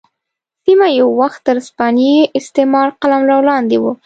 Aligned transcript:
سیمه 0.63 0.87
یو 0.99 1.07
وخت 1.21 1.39
تر 1.47 1.55
هسپانوي 1.63 2.19
استعمار 2.39 2.87
قلمرو 3.01 3.39
لاندې 3.49 3.77
وه. 3.81 3.91